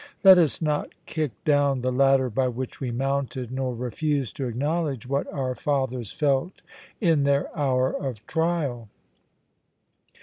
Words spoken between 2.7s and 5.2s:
we mounted, nor refuse to acknowledge